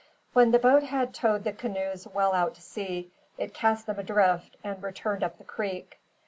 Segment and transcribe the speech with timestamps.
[0.33, 4.57] When the boat had towed the canoes well out to sea, it cast them adrift
[4.63, 5.99] and returned up the creek.